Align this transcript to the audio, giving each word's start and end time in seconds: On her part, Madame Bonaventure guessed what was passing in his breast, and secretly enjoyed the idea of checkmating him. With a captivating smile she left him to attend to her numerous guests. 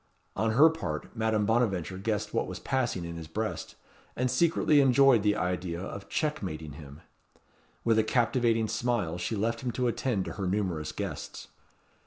On 0.35 0.53
her 0.53 0.67
part, 0.67 1.15
Madame 1.15 1.45
Bonaventure 1.45 1.99
guessed 1.99 2.33
what 2.33 2.47
was 2.47 2.57
passing 2.57 3.05
in 3.05 3.17
his 3.17 3.27
breast, 3.27 3.75
and 4.15 4.31
secretly 4.31 4.81
enjoyed 4.81 5.21
the 5.21 5.35
idea 5.35 5.79
of 5.79 6.09
checkmating 6.09 6.71
him. 6.73 7.01
With 7.83 7.99
a 7.99 8.03
captivating 8.03 8.67
smile 8.67 9.19
she 9.19 9.35
left 9.35 9.61
him 9.61 9.69
to 9.73 9.87
attend 9.87 10.25
to 10.25 10.31
her 10.31 10.47
numerous 10.47 10.91
guests. 10.91 11.49